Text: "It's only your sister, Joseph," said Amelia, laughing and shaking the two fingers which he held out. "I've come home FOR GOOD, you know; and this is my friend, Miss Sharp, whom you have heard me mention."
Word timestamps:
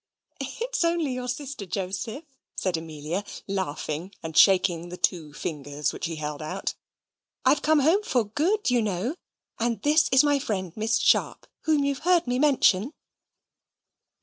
"It's 0.39 0.83
only 0.83 1.13
your 1.13 1.27
sister, 1.27 1.67
Joseph," 1.67 2.23
said 2.55 2.75
Amelia, 2.75 3.23
laughing 3.47 4.11
and 4.23 4.35
shaking 4.35 4.89
the 4.89 4.97
two 4.97 5.31
fingers 5.31 5.93
which 5.93 6.07
he 6.07 6.15
held 6.15 6.41
out. 6.41 6.73
"I've 7.45 7.61
come 7.61 7.81
home 7.81 8.01
FOR 8.01 8.23
GOOD, 8.25 8.71
you 8.71 8.81
know; 8.81 9.13
and 9.59 9.79
this 9.83 10.09
is 10.11 10.23
my 10.23 10.39
friend, 10.39 10.73
Miss 10.75 10.97
Sharp, 10.97 11.45
whom 11.65 11.83
you 11.83 11.93
have 11.93 12.03
heard 12.03 12.25
me 12.25 12.39
mention." 12.39 12.93